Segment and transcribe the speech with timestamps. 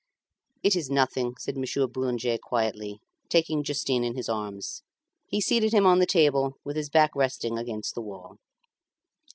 [0.63, 2.97] "It is nothing," said Monsieur Boulanger quietly,
[3.29, 4.81] taking Justin in his arms.
[5.27, 8.37] He seated him on the table with his back resting against the wall.